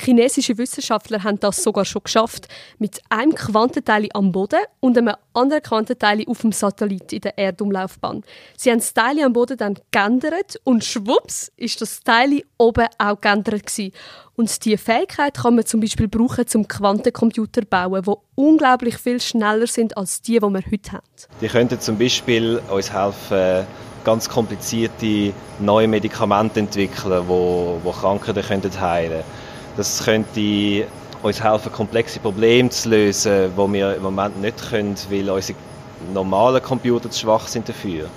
Chinesische 0.00 0.56
Wissenschaftler 0.56 1.22
haben 1.22 1.38
das 1.40 1.62
sogar 1.62 1.84
schon 1.84 2.02
geschafft, 2.02 2.48
mit 2.78 3.00
einem 3.10 3.34
Quantenteil 3.34 4.08
am 4.14 4.32
Boden 4.32 4.60
und 4.80 4.96
einem 4.96 5.14
anderen 5.34 5.62
Quantenteil 5.62 6.24
auf 6.26 6.40
dem 6.40 6.52
Satellit 6.52 7.12
in 7.12 7.20
der 7.20 7.36
Erdumlaufbahn. 7.36 8.24
Sie 8.56 8.70
haben 8.70 8.78
das 8.78 8.94
Teil 8.94 9.22
am 9.22 9.34
Boden 9.34 9.58
dann 9.58 9.78
geändert 9.90 10.58
und 10.64 10.84
schwupps 10.84 11.52
ist 11.56 11.80
das 11.82 12.00
Teil 12.00 12.42
oben 12.56 12.86
auch 12.98 13.20
geändert 13.20 13.66
gewesen. 13.66 13.92
Und 14.36 14.64
diese 14.64 14.78
Fähigkeit 14.78 15.34
kann 15.34 15.56
man 15.56 15.66
zum 15.66 15.80
Beispiel 15.80 16.08
brauchen, 16.08 16.46
zum 16.46 16.66
Quantencomputer 16.66 17.60
zu 17.60 17.66
bauen, 17.66 18.02
die 18.02 18.12
unglaublich 18.36 18.96
viel 18.96 19.20
schneller 19.20 19.66
sind 19.66 19.96
als 19.98 20.22
die, 20.22 20.38
die 20.38 20.40
wir 20.40 20.62
heute 20.72 20.92
haben. 20.92 21.04
Die 21.42 21.48
könnten 21.48 21.78
zum 21.78 21.98
Beispiel 21.98 22.60
uns 22.70 22.90
helfen, 22.90 23.66
ganz 24.02 24.30
komplizierte 24.30 25.34
neue 25.58 25.88
Medikamente 25.88 26.60
entwickeln, 26.60 27.22
wo, 27.26 27.78
wo 27.82 27.90
Krankheiten 27.90 28.80
heilen 28.80 29.10
können 29.10 29.24
das 29.76 30.04
könnte 30.04 30.86
uns 31.22 31.42
helfen, 31.42 31.72
komplexe 31.72 32.20
Probleme 32.20 32.70
zu 32.70 32.88
lösen, 32.88 33.52
die 33.56 33.72
wir 33.72 33.94
im 33.94 34.02
Moment 34.02 34.40
nicht 34.40 34.70
können, 34.70 34.96
weil 35.10 35.28
unsere 35.30 35.58
normalen 36.14 36.62
Computer 36.62 37.10
zu 37.10 37.20
schwach 37.20 37.46
sind 37.46 37.68
dafür. 37.68 38.08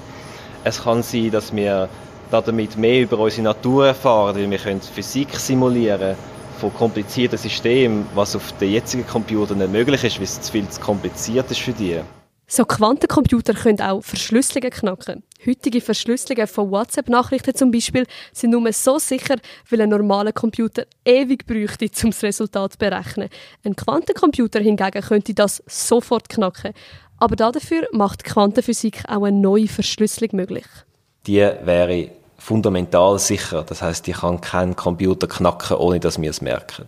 Es 0.64 0.82
kann 0.82 1.04
sein, 1.04 1.32
dass 1.32 1.54
wir 1.54 1.90
damit 2.32 2.78
mehr 2.78 3.02
über 3.02 3.20
unsere 3.20 3.44
Natur 3.44 3.88
erfahren, 3.88 4.36
weil 4.36 4.50
wir 4.50 4.58
können 4.58 4.82
Physik 4.82 5.38
simulieren 5.38 6.16
von 6.60 6.74
komplizierten 6.74 7.38
Systemen, 7.38 8.06
was 8.16 8.36
auf 8.36 8.54
den 8.54 8.72
jetzigen 8.72 9.06
Computern 9.06 9.58
nicht 9.58 9.72
möglich 9.72 10.04
ist, 10.04 10.18
weil 10.18 10.24
es 10.24 10.42
zu 10.42 10.52
viel 10.52 10.68
zu 10.70 10.80
kompliziert 10.80 11.52
ist 11.52 11.60
für 11.60 11.74
die. 11.74 12.00
So 12.48 12.66
Quantencomputer 12.66 13.54
können 13.54 13.82
auch 13.82 14.02
Verschlüsselungen 14.02 14.72
knacken. 14.72 15.24
Heutige 15.46 15.82
Verschlüsselungen 15.82 16.48
von 16.48 16.72
WhatsApp-Nachrichten 16.72 17.54
zum 17.54 17.72
Beispiel 17.72 18.06
sind 18.32 18.52
nur 18.52 18.72
so 18.72 18.98
sicher, 18.98 19.36
weil 19.70 19.82
ein 19.82 19.90
normaler 19.90 20.32
Computer 20.32 20.86
ewig 21.04 21.46
bräuchte, 21.46 21.90
um 22.04 22.12
das 22.12 22.24
Resultat 22.24 22.74
zu 22.74 22.78
berechnen. 22.78 23.30
Ein 23.64 23.76
Quantencomputer 23.76 24.60
hingegen 24.62 25.02
könnte 25.02 25.34
das 25.34 25.62
sofort 25.68 26.30
knacken. 26.30 26.74
Aber 27.18 27.36
dafür 27.36 27.88
macht 27.92 28.24
Quantenphysik 28.24 29.04
auch 29.08 29.24
eine 29.24 29.38
neue 29.38 29.68
Verschlüsselung 29.68 30.30
möglich. 30.34 30.66
Die 31.28 31.40
wäre 31.40 32.10
fundamental 32.38 33.20
sicher. 33.20 33.64
Das 33.64 33.82
heißt, 33.82 34.08
die 34.08 34.12
kann 34.14 34.42
kein 34.42 34.76
Computer 34.76 35.28
knacken, 35.28 35.78
ohne 35.78 36.00
dass 36.00 36.22
wir 36.22 36.30
es 36.30 36.42
merken. 36.42 36.86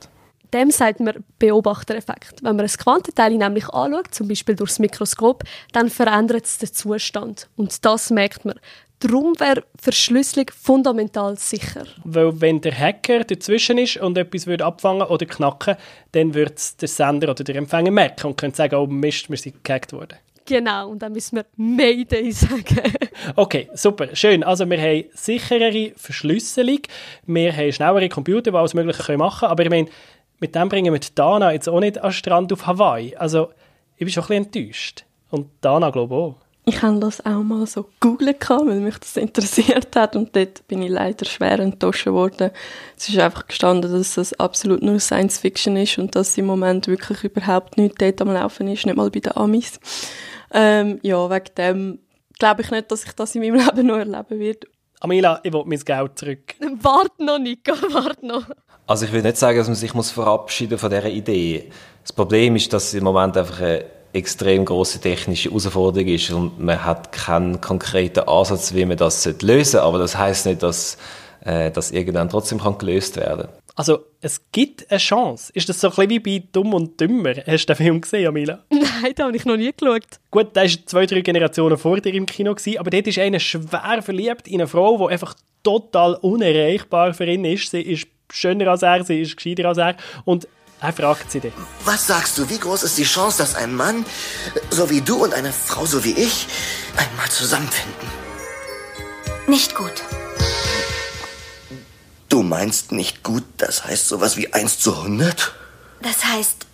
Dem 0.55 0.71
sagt 0.71 1.01
man 1.01 1.21
Beobachtereffekt. 1.38 2.41
Wenn 2.41 2.55
man 2.55 2.65
ein 2.65 2.71
Quantenteil 2.71 3.33
nämlich 3.35 3.67
anschaut, 3.67 4.13
zum 4.15 4.29
Beispiel 4.29 4.55
durchs 4.55 4.79
Mikroskop, 4.79 5.43
dann 5.74 5.89
verändert 5.89 6.45
es 6.45 6.57
den 6.59 6.71
Zustand. 6.71 7.50
Und 7.57 7.83
das 7.83 8.09
merkt 8.09 8.45
man. 8.45 8.57
Darum 9.00 9.38
wäre 9.38 9.65
Verschlüsselung 9.77 10.50
fundamental 10.57 11.38
sicher. 11.38 11.83
Weil 12.05 12.39
wenn 12.39 12.62
der 12.62 12.71
Hacker 12.71 13.25
dazwischen 13.25 13.77
ist 13.77 13.97
und 13.97 14.17
etwas 14.17 14.47
würde 14.47 14.63
abfangen 14.63 15.05
oder 15.05 15.25
knacken, 15.25 15.75
dann 16.13 16.33
würde 16.33 16.53
es 16.55 16.77
der 16.77 16.88
Sender 16.88 17.31
oder 17.31 17.43
der 17.43 17.57
Empfänger 17.57 17.91
merken 17.91 18.27
und 18.27 18.38
könnte 18.38 18.55
sagen, 18.55 18.75
oh 18.75 18.88
Mist, 18.88 19.29
wir 19.29 19.38
sind 19.38 19.62
gehackt 19.62 19.91
worden. 19.91 20.17
Genau, 20.45 20.89
und 20.89 21.01
dann 21.01 21.12
müssen 21.12 21.38
wir 21.38 21.45
Mayday 21.57 22.31
sagen. 22.31 22.93
okay, 23.35 23.67
super, 23.74 24.15
schön. 24.15 24.43
Also 24.43 24.69
wir 24.69 24.79
haben 24.79 25.05
sicherere 25.13 25.91
Verschlüsselung, 25.97 26.79
wir 27.25 27.51
haben 27.51 27.74
schnellere 27.74 28.07
Computer, 28.09 28.51
die 28.51 28.57
alles 28.57 28.75
Mögliche 28.75 29.17
machen 29.17 29.39
können, 29.39 29.51
aber 29.51 29.63
ich 29.63 29.69
meine, 29.69 29.88
mit 30.39 30.56
dem 30.56 30.70
bringen 30.70 30.94
wir 30.94 31.00
Dana 31.15 31.54
jetzt 31.54 31.70
auch 31.70 31.80
nicht 31.80 31.98
an 31.98 32.10
den 32.10 32.13
Strand 32.13 32.54
auf 32.54 32.68
Hawaii. 32.68 33.15
Also 33.15 33.50
ich 33.96 34.06
bin 34.06 34.10
schon 34.10 34.24
ein 34.24 34.27
bisschen 34.27 34.46
enttäuscht. 34.46 35.06
Und 35.32 35.50
Dana 35.62 35.89
glaube 35.89 36.15
ich 36.15 36.22
auch. 36.22 36.36
Ich 36.68 36.82
habe 36.82 37.00
das 37.00 37.24
auch 37.24 37.44
mal 37.44 37.68
so 37.68 37.84
gegoogelt, 38.00 38.50
weil 38.50 38.80
mich 38.80 38.98
das 38.98 39.18
interessiert 39.18 39.96
hat 39.96 40.15
und 40.15 40.36
dort 40.36 40.68
bin 40.68 40.82
ich 40.82 40.89
leider 40.89 41.25
schwer 41.25 41.60
enttäuscht 41.60 42.08
worden. 42.08 42.50
Es 42.98 43.08
ist 43.08 43.20
einfach 43.20 43.46
gestanden, 43.48 43.92
dass 43.92 44.15
das 44.15 44.34
absolut 44.39 44.82
nur 44.82 45.00
Science 45.00 45.38
Fiction 45.38 45.77
ist 45.77 46.00
und 46.00 46.15
dass 46.15 46.38
im 46.39 46.48
Moment 46.48 46.88
wirklich 46.88 47.24
überhaupt 47.24 47.77
nichts 47.77 47.98
dort 48.00 48.20
am 48.22 48.34
Laufen 48.34 48.68
ist, 48.68 48.86
nicht 48.86 48.96
mal 48.96 49.12
bei 49.12 49.20
den 49.20 49.38
Amis. 49.38 49.80
Ähm, 50.51 51.00
ja, 51.04 51.30
wegen 51.30 51.56
dem 51.56 52.00
glaube 52.39 52.63
ich 52.63 52.72
nicht, 52.72 52.92
dass 52.92 53.04
ich 53.06 53.12
das 53.12 53.36
in 53.36 53.42
meinem 53.42 53.56
Leben 53.65 53.88
noch 53.88 53.98
erleben 53.98 54.39
werde. 54.39 54.68
Amila, 55.01 55.39
ich 55.44 55.54
will 55.54 55.63
mein 55.65 55.80
Geld 55.80 56.18
zurück. 56.18 56.56
Warte 56.82 57.24
noch, 57.24 57.38
Nico, 57.38 57.74
warte 57.94 58.25
noch. 58.25 58.48
Also 58.88 59.06
ich 59.06 59.12
will 59.12 59.24
nicht 59.24 59.38
sagen, 59.38 59.58
dass 59.58 59.68
man 59.68 59.75
sich 59.75 59.94
muss 59.94 60.12
verabschieden 60.12 60.77
von 60.77 60.89
dieser 60.89 61.10
Idee. 61.10 61.72
Das 62.04 62.13
Problem 62.13 62.56
ist, 62.56 62.72
dass 62.72 62.86
es 62.86 62.94
im 62.94 63.04
Moment 63.04 63.36
einfach 63.36 63.60
eine 63.60 63.86
extrem 64.13 64.63
große 64.63 65.01
technische 65.01 65.50
Herausforderung 65.50 66.08
ist 66.08 66.32
und 66.32 66.60
man 66.60 66.86
hat 66.86 67.12
keinen 67.12 67.60
konkreten 67.60 68.22
Ansatz, 68.22 68.74
wie 68.74 68.86
man 68.86 68.98
das 68.98 69.25
lösen 69.42 69.72
sollte. 69.72 69.82
Aber 69.82 69.98
das 69.98 70.15
heißt 70.18 70.46
nicht, 70.46 70.62
dass 70.62 70.98
äh, 71.44 71.72
das 71.72 71.92
irgendwann 71.92 72.30
trotzdem 72.30 72.60
kann 72.60 72.77
gelöst 72.77 73.18
werden 73.18 73.48
Also, 73.75 74.06
es 74.22 74.39
gibt 74.51 74.89
eine 74.89 75.00
Chance. 75.00 75.51
Ist 75.54 75.68
das 75.68 75.82
so 75.82 75.88
ein 75.89 75.96
bisschen 75.96 76.10
wie 76.25 76.39
bei 76.39 76.48
Dumm 76.51 76.74
und 76.74 77.00
Dümmer? 77.01 77.34
Hast 77.46 77.65
du 77.65 77.74
den 77.74 77.75
Film 77.75 78.01
gesehen, 78.01 78.27
Amila? 78.27 78.60
Nein, 78.70 79.13
da 79.15 79.25
habe 79.25 79.36
ich 79.36 79.46
noch 79.46 79.58
nie 79.58 79.74
geschaut. 79.75 80.20
Gut, 80.32 80.56
der 80.56 80.63
war 80.63 80.86
zwei, 80.86 81.06
drei 81.08 81.22
Generationen 81.22 81.77
vor 81.77 82.00
dir 82.00 82.13
im 82.13 82.25
Kino, 82.27 82.54
gewesen, 82.54 82.77
aber 82.77 82.92
dort 82.92 83.08
ist 83.08 83.20
einer 83.20 83.39
schwer 83.39 84.01
verliebt 84.01 84.48
in 84.48 84.62
eine 84.62 84.68
Frau, 84.68 84.98
die 84.98 85.13
einfach 85.13 85.34
total 85.63 86.13
unerreichbar 86.22 87.13
für 87.13 87.25
ihn 87.25 87.44
ist. 87.44 87.72
Sie 87.72 87.82
ist 87.82 88.08
schöner 88.32 88.67
als 88.67 88.82
er, 88.82 89.03
sie 89.03 89.22
ist 89.22 89.38
gescheiter 89.38 89.67
als 89.67 89.77
er. 89.77 89.96
Und 90.24 90.48
er 90.82 90.94
fragt 90.94 91.32
sie 91.32 91.39
dann. 91.39 91.53
Was 91.84 92.08
sagst 92.08 92.38
du, 92.38 92.50
wie 92.50 92.60
groß 92.60 92.84
ist 92.84 92.98
die 92.98 93.03
Chance, 93.03 93.38
dass 93.39 93.55
ein 93.55 93.75
Mann, 93.75 94.05
so 94.70 94.89
wie 94.89 95.01
du 95.01 95.24
und 95.24 95.34
eine 95.34 95.53
Frau, 95.53 95.86
so 95.86 96.03
wie 96.03 96.13
ich, 96.13 96.48
einmal 96.98 97.29
zusammenfinden? 97.29 98.08
Nicht 99.48 99.75
gut. 99.75 100.03
Du 102.29 102.44
meinst 102.44 102.91
nicht 102.91 103.24
gut, 103.24 103.44
das 103.58 103.86
heißt 103.86 104.08
sowas 104.08 104.36
wie 104.36 104.51
1 104.51 104.79
zu 104.79 104.94
100? 104.96 105.53
Das 106.01 106.25
heißt 106.25 106.65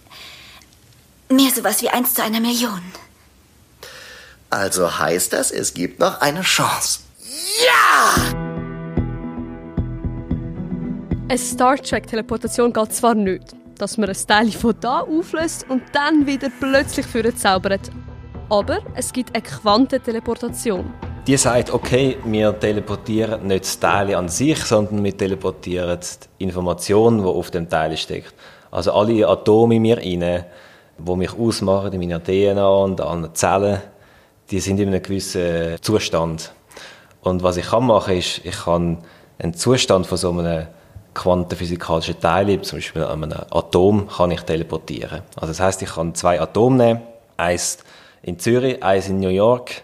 mehr 1.29 1.51
sowas 1.51 1.81
wie 1.81 1.89
1 1.89 2.13
zu 2.13 2.23
einer 2.23 2.39
Million. 2.39 2.81
Also 4.49 4.99
heißt 4.99 5.31
das, 5.33 5.51
es 5.51 5.73
gibt 5.73 5.99
noch 5.99 6.19
eine 6.19 6.41
Chance. 6.41 6.99
Ja! 7.65 8.50
Eine 11.31 11.37
Star 11.37 11.77
Trek-Teleportation 11.77 12.73
geht 12.73 12.91
zwar 12.91 13.15
nicht, 13.15 13.55
dass 13.77 13.97
man 13.97 14.09
ein 14.09 14.17
Teil 14.27 14.51
von 14.51 14.75
da 14.81 14.99
auflöst 14.99 15.65
und 15.69 15.81
dann 15.93 16.27
wieder 16.27 16.49
plötzlich 16.59 17.05
zaubert. 17.37 17.89
Aber 18.49 18.79
es 18.95 19.13
gibt 19.13 19.33
eine 19.33 19.41
Quantenteleportation. 19.41 20.93
Die 21.25 21.37
sagt, 21.37 21.71
okay, 21.71 22.17
wir 22.25 22.59
teleportieren 22.59 23.47
nicht 23.47 23.63
das 23.63 23.79
Teil 23.79 24.13
an 24.13 24.27
sich, 24.27 24.57
sondern 24.57 25.01
wir 25.01 25.15
teleportieren 25.15 25.99
die 26.37 26.43
Information, 26.43 27.19
die 27.19 27.23
auf 27.23 27.49
dem 27.49 27.69
Teil 27.69 27.95
steckt. 27.95 28.33
Also 28.69 28.91
alle 28.91 29.25
Atome 29.25 29.77
in 29.77 29.83
mir 29.83 29.99
rein, 29.99 30.43
die 30.97 31.15
mich 31.15 31.31
ausmachen, 31.31 31.93
in 31.93 31.99
meiner 32.01 32.21
DNA 32.21 32.67
und 32.67 32.99
allen 32.99 33.33
Zellen, 33.33 33.79
die 34.49 34.59
sind 34.59 34.81
in 34.81 34.89
einem 34.89 35.01
gewissen 35.01 35.77
Zustand. 35.81 36.51
Und 37.21 37.41
was 37.41 37.55
ich 37.55 37.67
kann 37.67 37.87
machen, 37.87 38.17
ist, 38.17 38.41
ich 38.43 38.65
kann 38.65 38.97
einen 39.39 39.53
Zustand 39.53 40.07
von 40.07 40.17
so 40.17 40.31
einem 40.31 40.67
quantenphysikalischen 41.13 42.19
Teile, 42.19 42.61
zum 42.61 42.77
Beispiel 42.77 43.03
an 43.03 43.23
einem 43.23 43.39
Atom, 43.51 44.07
kann 44.07 44.31
ich 44.31 44.41
teleportieren. 44.41 45.21
Also 45.35 45.47
das 45.47 45.59
heißt, 45.59 45.81
ich 45.81 45.89
kann 45.89 46.15
zwei 46.15 46.39
Atome 46.39 46.77
nehmen, 46.77 47.01
eins 47.37 47.79
in 48.21 48.39
Zürich, 48.39 48.81
eins 48.83 49.09
in 49.09 49.19
New 49.19 49.29
York 49.29 49.83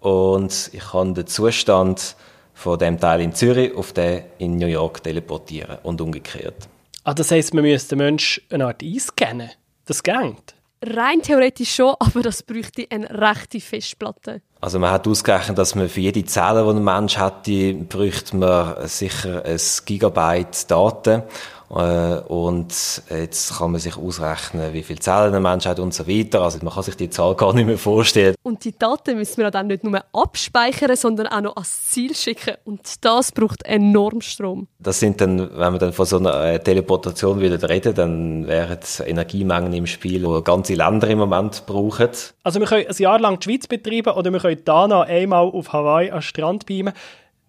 und 0.00 0.70
ich 0.72 0.82
kann 0.90 1.14
den 1.14 1.26
Zustand 1.26 2.16
von 2.54 2.78
dem 2.78 2.98
Teil 3.00 3.20
in 3.20 3.34
Zürich 3.34 3.74
auf 3.74 3.92
den 3.92 4.24
in 4.38 4.56
New 4.56 4.66
York 4.66 5.02
teleportieren 5.02 5.78
und 5.82 6.00
umgekehrt. 6.00 6.68
Ah, 7.04 7.14
das 7.14 7.30
heißt, 7.30 7.54
man 7.54 7.64
müsste 7.64 7.96
den 7.96 8.04
Menschen 8.04 8.44
eine 8.50 8.66
Art 8.66 8.82
einscannen? 8.82 9.50
Das 9.86 10.02
geht? 10.02 10.54
Rein 10.84 11.22
theoretisch 11.22 11.74
schon, 11.74 11.94
aber 11.98 12.22
das 12.22 12.42
bräuchte 12.42 12.86
eine 12.90 13.08
rechte 13.10 13.60
Festplatte. 13.60 14.42
Also 14.62 14.78
man 14.78 14.92
hat 14.92 15.08
ausgerechnet, 15.08 15.58
dass 15.58 15.74
man 15.74 15.88
für 15.88 16.00
jede 16.00 16.24
Zelle, 16.24 16.62
die 16.62 16.70
ein 16.70 16.84
Mensch 16.84 17.18
hätte, 17.18 17.74
bräuchte 17.74 18.36
man 18.36 18.86
sicher 18.86 19.44
ein 19.44 19.58
Gigabyte 19.84 20.70
Daten. 20.70 21.24
Äh, 21.72 22.20
und 22.28 23.02
jetzt 23.08 23.56
kann 23.56 23.72
man 23.72 23.80
sich 23.80 23.96
ausrechnen, 23.96 24.74
wie 24.74 24.82
viele 24.82 24.98
Zellen 24.98 25.34
ein 25.34 25.42
Mensch 25.42 25.64
hat 25.64 25.78
und 25.78 25.94
so 25.94 26.06
weiter. 26.06 26.42
Also 26.42 26.58
man 26.62 26.74
kann 26.74 26.82
sich 26.82 26.96
die 26.96 27.08
Zahl 27.08 27.34
gar 27.34 27.54
nicht 27.54 27.66
mehr 27.66 27.78
vorstellen. 27.78 28.34
Und 28.42 28.64
die 28.64 28.76
Daten 28.78 29.16
müssen 29.16 29.38
wir 29.38 29.50
dann 29.50 29.68
nicht 29.68 29.82
nur 29.82 30.04
abspeichern, 30.12 30.94
sondern 30.96 31.28
auch 31.28 31.40
noch 31.40 31.56
als 31.56 31.86
Ziel 31.86 32.14
schicken. 32.14 32.56
Und 32.64 33.04
das 33.04 33.32
braucht 33.32 33.64
enorm 33.64 34.20
Strom. 34.20 34.68
Das 34.78 35.00
sind 35.00 35.20
dann, 35.20 35.38
wenn 35.56 35.72
wir 35.72 35.78
dann 35.78 35.92
von 35.94 36.04
so 36.04 36.18
einer 36.18 36.44
äh, 36.44 36.58
Teleportation 36.58 37.40
wieder 37.40 37.68
reden, 37.68 37.94
dann 37.94 38.46
wären 38.46 38.78
es 38.82 39.00
Energiemengen 39.00 39.72
im 39.72 39.86
Spiel, 39.86 40.20
die 40.20 40.44
ganze 40.44 40.74
Länder 40.74 41.08
im 41.08 41.18
Moment 41.18 41.64
brauchen. 41.64 42.08
Also 42.42 42.60
wir 42.60 42.66
können 42.66 42.86
ein 42.86 42.96
Jahr 42.96 43.18
lang 43.18 43.40
die 43.40 43.44
Schweiz 43.44 43.66
betreiben 43.66 44.12
oder 44.12 44.30
wir 44.30 44.40
können 44.40 44.62
Dana 44.64 45.02
einmal 45.02 45.46
auf 45.46 45.72
Hawaii 45.72 46.10
an 46.10 46.18
den 46.18 46.22
Strand 46.22 46.66
beamen. 46.66 46.92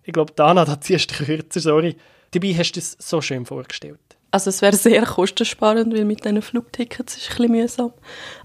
Ich 0.03 0.13
glaube, 0.13 0.31
Dana, 0.33 0.63
da 0.63 0.79
ziehst 0.79 1.11
du 1.19 1.25
kürzer, 1.25 1.59
sorry. 1.59 1.97
Dabei 2.33 2.53
hast 2.55 2.71
du 2.73 2.79
es 2.79 2.97
so 2.99 3.21
schön 3.21 3.45
vorgestellt. 3.45 3.99
Also 4.31 4.49
es 4.49 4.63
wäre 4.63 4.75
sehr 4.75 5.03
kostensparend, 5.03 5.93
weil 5.93 6.05
mit 6.05 6.25
diesen 6.25 6.41
Flugtickets 6.41 7.17
ist 7.17 7.23
es 7.23 7.29
ein 7.29 7.37
bisschen 7.37 7.51
mühsam. 7.51 7.93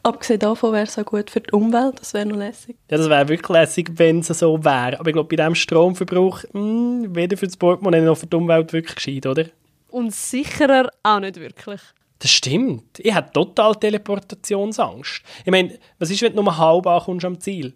Abgesehen 0.03 0.39
davon 0.39 0.75
wäre 0.75 0.85
es 0.85 0.99
auch 0.99 1.07
gut 1.07 1.31
für 1.31 1.41
die 1.41 1.51
Umwelt, 1.53 1.99
das 1.99 2.13
wäre 2.13 2.27
noch 2.27 2.37
lässig. 2.37 2.77
Ja, 2.91 2.99
das 2.99 3.09
wäre 3.09 3.27
wirklich 3.27 3.49
lässig, 3.49 3.93
wenn 3.95 4.19
es 4.19 4.27
so 4.27 4.63
wäre. 4.63 5.01
Aber 5.01 5.09
ich 5.09 5.15
glaube, 5.15 5.35
bei 5.35 5.37
diesem 5.37 5.55
Stromverbrauch, 5.55 6.45
mh, 6.53 6.61
hm, 6.61 7.17
weder 7.17 7.39
für 7.39 7.47
das 7.47 7.57
Portemonnaie 7.57 8.03
noch 8.03 8.19
für 8.19 8.27
die 8.27 8.37
Umwelt 8.37 8.71
wirklich 8.75 8.97
gescheit, 8.97 9.25
oder? 9.25 9.47
Und 9.89 10.15
sicherer 10.15 10.91
auch 11.03 11.21
nicht 11.21 11.37
wirklich. 11.37 11.81
Das 12.19 12.31
stimmt. 12.33 12.99
Ich 12.99 13.15
habe 13.15 13.33
total 13.33 13.75
Teleportationsangst. 13.77 15.23
Ich 15.47 15.51
meine, 15.51 15.79
was 15.99 16.11
ist, 16.11 16.21
wenn 16.21 16.37
du 16.37 16.43
nur 16.43 16.59
halb 16.59 16.87
ankommst 16.87 17.25
am 17.25 17.41
Ziel? 17.41 17.73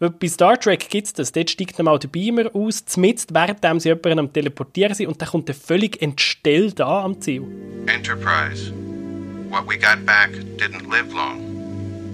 Bei 0.00 0.28
Star 0.28 0.58
Trek 0.58 0.88
gibt 0.88 1.08
es 1.08 1.12
das. 1.12 1.32
Dort 1.32 1.50
steigt 1.50 1.78
dann 1.78 1.86
mal 1.86 1.98
der 1.98 2.06
Beamer 2.08 2.54
aus, 2.54 2.84
zumindest 2.84 3.34
während 3.34 3.82
sie 3.82 3.88
jemanden 3.88 4.18
am 4.20 4.32
Teleportieren 4.32 4.94
sind 4.94 5.08
und 5.08 5.20
dann 5.20 5.28
kommt 5.28 5.48
er 5.48 5.56
völlig 5.56 6.00
entstellt 6.00 6.80
an 6.80 7.04
am 7.04 7.20
Ziel. 7.20 7.42
Enterprise. 7.86 8.72
What 9.50 9.66
we 9.66 9.76
got 9.76 10.04
back 10.06 10.30
didn't 10.56 10.88
live 10.88 11.12
long. 11.12 11.40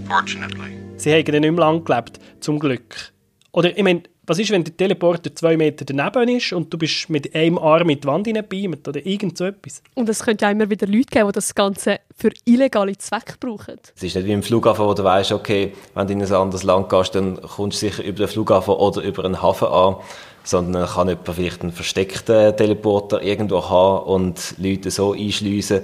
Fortunately. 0.08 0.78
Sie 0.96 1.12
haben 1.12 1.24
nicht 1.24 1.32
mehr 1.32 1.52
lang 1.52 1.84
gelebt, 1.84 2.20
zum 2.40 2.58
Glück. 2.58 3.12
Oder, 3.52 3.76
ich 3.76 3.82
meine, 3.82 4.04
was 4.26 4.38
ist, 4.38 4.50
wenn 4.50 4.64
der 4.64 4.76
Teleporter 4.76 5.35
zwei 5.35 5.57
Meter 5.57 5.85
daneben 5.85 6.37
ist 6.37 6.52
und 6.52 6.73
du 6.73 6.78
bist 6.78 7.11
mit 7.11 7.35
einem 7.35 7.59
Arm 7.59 7.90
in 7.90 8.00
die 8.00 8.07
Wand 8.07 8.26
hineinbeamt 8.26 8.87
oder 8.88 9.04
irgend 9.04 9.37
so 9.37 9.45
etwas? 9.45 9.83
Und 9.95 10.09
es 10.09 10.23
könnte 10.23 10.45
ja 10.45 10.50
immer 10.50 10.69
wieder 10.69 10.87
Leute 10.87 11.07
geben, 11.11 11.26
die 11.28 11.33
das 11.33 11.54
Ganze 11.54 12.00
für 12.16 12.31
illegale 12.45 12.97
Zwecke 12.97 13.35
brauchen. 13.38 13.78
Es 13.95 14.02
ist 14.02 14.14
nicht 14.16 14.26
wie 14.26 14.33
im 14.33 14.43
Flughafen, 14.43 14.85
wo 14.85 14.95
du 14.95 15.04
weißt, 15.04 15.33
okay, 15.33 15.73
wenn 15.95 16.07
du 16.07 16.12
in 16.14 16.23
ein 16.23 16.33
anderes 16.33 16.62
Land 16.62 16.88
gehst, 16.88 17.14
dann 17.14 17.40
kommst 17.40 17.83
du 17.83 17.87
sicher 17.87 18.02
über 18.02 18.19
den 18.19 18.28
Flughafen 18.28 18.75
oder 18.75 19.02
über 19.02 19.25
einen 19.25 19.43
Hafen 19.43 19.69
an, 19.69 19.97
sondern 20.43 20.87
kann 20.87 21.09
jemand 21.09 21.28
vielleicht 21.28 21.62
einen 21.62 21.73
versteckten 21.73 22.57
Teleporter 22.57 23.23
irgendwo 23.23 23.69
haben 23.69 24.07
und 24.07 24.54
Leute 24.59 24.90
so 24.90 25.12
einschliessen. 25.12 25.81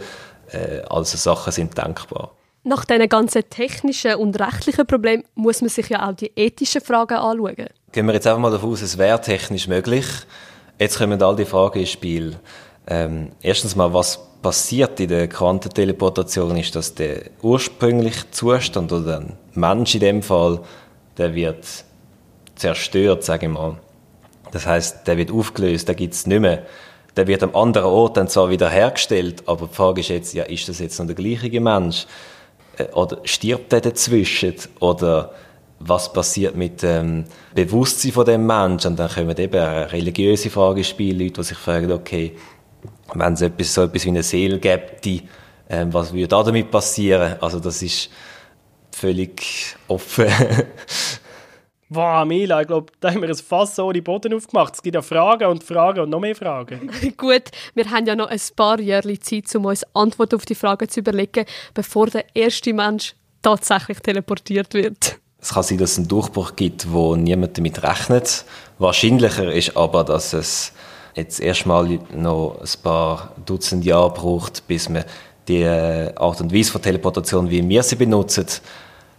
Äh, 0.53 0.81
also 0.89 1.17
Sachen 1.17 1.53
sind 1.53 1.77
denkbar. 1.77 2.33
Nach 2.63 2.85
diesen 2.85 3.09
ganzen 3.09 3.49
technischen 3.49 4.17
und 4.17 4.39
rechtlichen 4.39 4.87
Problemen 4.87 5.25
muss 5.35 5.63
man 5.63 5.71
sich 5.71 5.89
ja 5.89 6.07
auch 6.07 6.15
die 6.15 6.31
ethischen 6.37 6.83
Fragen 6.83 7.15
anschauen. 7.15 7.69
Gehen 7.93 8.07
wir 8.07 8.15
jetzt 8.15 8.29
einfach 8.29 8.39
mal 8.39 8.53
davon 8.53 8.71
aus, 8.71 8.83
es 8.83 8.99
wäre 8.99 9.21
technisch 9.21 9.67
möglich. 9.67 10.07
Jetzt 10.79 10.97
kommen 10.97 11.21
all 11.21 11.35
die 11.35 11.45
Fragen 11.45 11.81
ins 11.81 11.91
Spiel. 11.91 12.37
Ähm, 12.87 13.33
erstens 13.43 13.75
mal, 13.75 13.93
was 13.93 14.21
passiert 14.43 15.01
in 15.01 15.09
der 15.09 15.27
Quantenteleportation 15.27 16.57
ist, 16.57 16.77
dass 16.77 16.95
der 16.95 17.23
ursprüngliche 17.43 18.31
Zustand 18.31 18.93
oder 18.93 19.19
ein 19.19 19.37
Mensch 19.55 19.97
in 19.97 20.01
dem 20.03 20.23
Fall, 20.23 20.61
der 21.19 21.35
wird 21.35 21.67
zerstört, 22.55 23.25
sage 23.25 23.47
ich 23.47 23.53
mal. 23.53 23.77
Das 24.53 24.67
heißt, 24.67 25.09
der 25.09 25.17
wird 25.17 25.33
aufgelöst, 25.33 25.89
der 25.89 25.97
gibt 25.97 26.15
es 26.15 26.29
nicht 26.29 26.41
mehr. 26.41 26.63
Der 27.17 27.27
wird 27.27 27.43
am 27.43 27.57
anderen 27.57 27.89
Ort 27.89 28.17
dann 28.17 28.29
zwar 28.29 28.51
wieder 28.51 28.71
hergestellt, 28.71 29.43
aber 29.47 29.67
die 29.67 29.75
Frage 29.75 30.01
ist 30.01 30.11
jetzt, 30.11 30.33
ja, 30.33 30.45
ist 30.45 30.69
das 30.69 30.79
jetzt 30.79 30.97
noch 31.01 31.07
der 31.07 31.17
gleiche 31.17 31.61
Mensch? 31.61 32.07
Äh, 32.79 32.85
oder 32.93 33.19
stirbt 33.25 33.73
der 33.73 33.81
dazwischen? 33.81 34.55
Oder 34.79 35.33
was 35.81 36.13
passiert 36.13 36.57
mit 36.57 36.83
dem 36.83 37.25
Bewusstsein 37.55 38.13
von 38.13 38.27
dem 38.27 38.47
Menschen? 38.47 38.93
Und 38.93 38.99
dann 38.99 39.11
kommen 39.11 39.37
eben 39.37 39.65
religiöse 39.65 40.51
Fragen 40.51 40.79
ins 40.79 40.89
Spiel, 40.89 41.21
Leute, 41.21 41.41
die 41.41 41.43
sich 41.43 41.59
fragen, 41.59 41.91
okay, 41.91 42.37
wenn 43.15 43.33
es 43.33 43.41
etwas, 43.41 43.75
so 43.75 43.83
etwas 43.83 44.05
wie 44.05 44.09
eine 44.11 44.23
Seele 44.23 44.59
gibt, 44.59 45.05
die, 45.05 45.23
ähm, 45.69 45.93
was 45.93 46.13
würde 46.13 46.29
da 46.29 46.43
damit 46.43 46.71
passieren? 46.71 47.37
Also 47.41 47.59
das 47.59 47.83
ist 47.83 48.11
völlig 48.93 49.77
offen. 49.89 50.27
Wow, 51.93 52.25
Mila, 52.25 52.61
ich 52.61 52.69
glaube, 52.69 52.93
da 53.01 53.11
haben 53.11 53.21
wir 53.21 53.29
ein 53.29 53.35
Fass 53.35 53.77
ohne 53.81 54.01
Boden 54.01 54.33
aufgemacht. 54.33 54.75
Es 54.75 54.81
gibt 54.81 54.95
ja 54.95 55.03
Fragen 55.03 55.49
und 55.49 55.65
Fragen 55.65 55.99
und 55.99 56.11
noch 56.11 56.21
mehr 56.21 56.37
Fragen. 56.37 56.89
Gut, 57.17 57.51
wir 57.75 57.91
haben 57.91 58.07
ja 58.07 58.15
noch 58.15 58.29
ein 58.29 58.41
paar 58.55 58.79
Jahre 58.79 59.19
Zeit, 59.19 59.53
um 59.57 59.65
uns 59.65 59.85
Antworten 59.93 60.37
auf 60.37 60.45
die 60.45 60.55
Fragen 60.55 60.89
zu 60.89 61.01
überlegen, 61.01 61.47
bevor 61.75 62.07
der 62.07 62.27
erste 62.33 62.73
Mensch 62.73 63.17
tatsächlich 63.43 63.99
teleportiert 63.99 64.73
wird. 64.73 65.20
Es 65.43 65.55
kann 65.55 65.63
sein, 65.63 65.79
dass 65.79 65.93
es 65.93 65.99
einen 65.99 66.09
Durchbruch 66.09 66.55
gibt, 66.57 66.93
wo 66.93 67.17
niemand 67.17 67.57
damit 67.57 67.83
rechnet. 67.83 68.45
Wahrscheinlicher 68.79 69.53
ist 69.53 69.77
aber, 69.77 70.05
dass 70.05 70.33
es 70.33 70.73
jetzt 71.15 71.41
erstmal 71.41 71.99
noch 72.15 72.59
ein 72.61 72.83
paar 72.83 73.33
Dutzend 73.47 73.85
Jahre 73.85 74.11
braucht, 74.11 74.67
bis 74.67 74.89
man 74.89 75.05
die 75.49 75.65
Art 75.67 76.41
und 76.41 76.55
Weise 76.55 76.73
von 76.73 76.83
Teleportation, 76.83 77.51
wie 77.51 77.67
wir 77.69 77.83
sie 77.83 77.97
benutzen, 77.97 78.47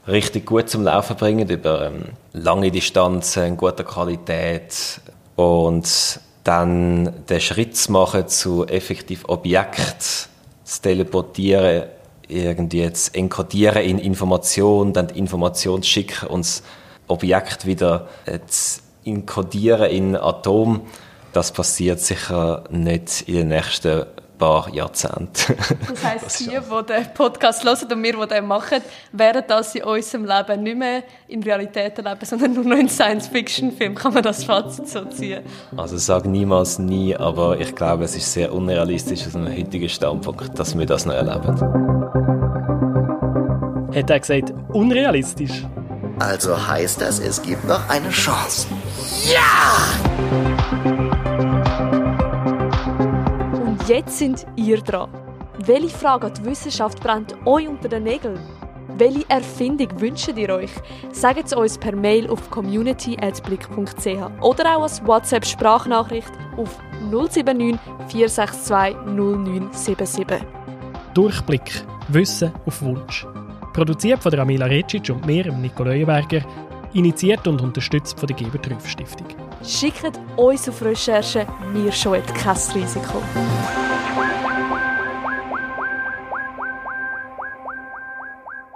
richtig 0.08 0.46
gut 0.46 0.70
zum 0.70 0.84
Laufen 0.84 1.16
bringen, 1.16 1.50
über 1.50 1.88
ähm, 1.88 2.06
lange 2.34 2.72
Distanzen, 2.72 3.44
in 3.44 3.58
guter 3.58 3.84
Qualität 3.84 5.02
und 5.36 6.20
dann 6.44 7.26
den 7.28 7.42
Schritt 7.42 7.78
zu 7.78 7.92
machen 7.92 8.28
zu 8.28 8.66
effektiv 8.66 9.26
Objekt 9.28 10.28
zu 10.64 10.82
teleportieren, 10.82 11.84
irgendwie 12.32 12.92
zu 12.94 13.14
enkodieren 13.14 13.84
in 13.84 14.00
Information, 14.00 14.94
dann 14.94 15.08
die 15.08 15.20
Information 15.20 15.84
zu 15.84 15.90
schicken 15.90 16.28
und 16.28 16.42
das 16.42 16.64
Objekt 17.08 17.66
wieder 17.66 18.08
äh, 18.26 18.40
zu 18.48 18.82
inkodieren 19.04 19.90
in 19.90 20.16
Atom, 20.16 20.82
das 21.34 21.52
passiert 21.52 22.00
sicher 22.00 22.64
nicht 22.70 23.28
in 23.28 23.36
den 23.36 23.48
nächsten 23.50 24.06
paar 24.42 24.74
Jahrzehnte. 24.74 25.56
Das 25.88 26.04
heisst, 26.04 26.40
die, 26.40 26.46
die 26.46 26.86
den 26.88 27.14
Podcast 27.14 27.64
hören 27.64 27.78
und 27.92 28.04
wir, 28.04 28.14
die 28.14 28.28
den 28.28 28.48
machen, 28.48 28.82
werden 29.12 29.44
das 29.48 29.76
in 29.76 29.84
unserem 29.84 30.26
Leben 30.26 30.64
nicht 30.64 30.78
mehr 30.78 31.04
in 31.28 31.44
Realität 31.44 31.98
erleben, 32.00 32.26
sondern 32.26 32.54
nur 32.54 32.64
noch 32.64 32.78
in 32.78 32.90
Science-Fiction-Filmen. 32.90 33.96
Kann 33.96 34.14
man 34.14 34.24
das 34.24 34.44
Fazit 34.44 34.90
so 34.90 35.06
ziehen? 35.06 35.44
Also 35.78 35.98
sage 35.98 36.28
niemals 36.28 36.80
nie, 36.80 37.16
aber 37.16 37.60
ich 37.60 37.76
glaube, 37.76 38.04
es 38.04 38.16
ist 38.16 38.34
sehr 38.34 38.52
unrealistisch 38.52 39.28
aus 39.28 39.36
einem 39.36 39.56
heutigen 39.56 39.90
Standpunkt, 39.90 40.58
dass 40.58 40.78
wir 40.78 40.88
das 40.88 41.06
noch 41.06 41.14
erleben. 41.14 41.62
Hat 43.96 44.10
er 44.10 44.20
gesagt, 44.20 44.54
unrealistisch? 44.74 45.66
Also 46.18 46.68
heißt 46.68 47.00
das, 47.02 47.20
es 47.20 47.42
gibt 47.42 47.64
noch 47.66 47.88
eine 47.90 48.10
Chance. 48.10 48.68
Ja! 49.32 50.51
Jetzt 53.92 54.20
sind 54.20 54.46
ihr 54.56 54.82
dran. 54.82 55.10
Welche 55.66 55.90
Frage 55.90 56.28
an 56.28 56.34
die 56.34 56.46
Wissenschaft 56.46 57.02
brennt 57.02 57.36
euch 57.46 57.68
unter 57.68 57.90
den 57.90 58.04
Nägeln? 58.04 58.40
Welche 58.98 59.30
Erfindung 59.30 59.90
wünscht 60.00 60.30
ihr 60.30 60.50
euch? 60.50 60.72
Sagt 61.12 61.48
es 61.48 61.54
uns 61.54 61.78
per 61.78 61.94
Mail 61.94 62.30
auf 62.30 62.50
community.blick.ch 62.50 64.42
oder 64.42 64.78
auch 64.78 64.84
als 64.84 65.06
WhatsApp-Sprachnachricht 65.06 66.32
auf 66.56 66.80
079 67.12 67.78
462 68.08 68.96
0977. 69.08 70.26
Durchblick. 71.14 71.84
Wissen 72.08 72.54
auf 72.66 72.82
Wunsch. 72.82 73.28
Produziert 73.74 74.24
von 74.24 74.32
der 74.32 74.40
Amila 74.40 74.68
Recic 74.68 75.10
und 75.10 75.26
mir, 75.26 75.52
Nico 75.52 75.84
Leuenberger. 75.84 76.46
Initiiert 76.94 77.46
und 77.46 77.62
unterstützt 77.62 78.18
von 78.18 78.28
der 78.28 78.38
Geber 78.38 78.58
Stiftung. 78.86 79.28
Schickt 79.64 80.20
uns 80.38 80.68
auf 80.68 80.82
Recherche, 80.82 81.46
wir 81.74 81.92
scheuen 81.92 82.26
kein 82.26 82.58
Risiko. 82.74 83.22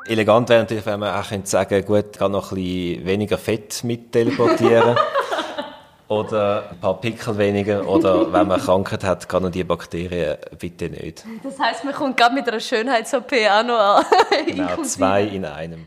Elegant 0.08 0.50
wäre 0.50 0.62
natürlich, 0.62 0.86
wenn 0.86 1.00
man 1.00 1.20
auch 1.20 1.28
könnte 1.28 1.50
sagen 1.50 1.84
gut, 1.86 2.14
kann 2.14 2.32
noch 2.32 2.52
ein 2.52 2.56
bisschen 2.56 3.06
weniger 3.06 3.40
Fett 3.40 3.84
mit 3.84 4.12
teleportieren. 4.12 4.96
oder 6.08 6.70
ein 6.70 6.80
paar 6.80 7.00
Pickel 7.02 7.38
weniger. 7.38 7.88
Oder 7.88 8.32
wenn 8.32 8.48
man 8.48 8.60
Krankheit 8.60 9.04
hat, 9.04 9.28
kann 9.28 9.44
man 9.44 9.52
die 9.52 9.64
Bakterien 9.64 10.38
bitte 10.60 10.90
nicht. 10.90 11.26
Das 11.44 11.60
heisst, 11.60 11.84
man 11.84 11.94
kommt 11.94 12.18
gerade 12.18 12.36
mit 12.36 12.48
einer 12.48 12.60
Schönheits-OP 12.60 13.32
auch 13.50 13.64
noch 13.64 13.80
an. 13.80 14.06
genau, 14.46 14.78
zwei 14.84 15.24
in 15.24 15.46
einem. 15.46 15.84